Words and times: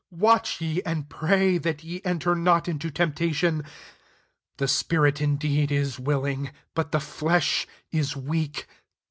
41 0.09 0.19
Watch 0.19 0.59
ye, 0.61 0.81
and 0.83 1.09
pray; 1.09 1.57
that 1.59 1.83
ye 1.83 2.01
enter 2.03 2.33
not 2.33 2.67
into 2.67 2.89
temptation. 2.89 3.63
The 4.57 4.67
spirit 4.67 5.21
indeed 5.21 5.71
is 5.71 5.99
willing, 5.99 6.49
but 6.73 6.91
the 6.91 6.99
flesh 6.99 7.67
w 7.93 8.19
weak." 8.19 8.67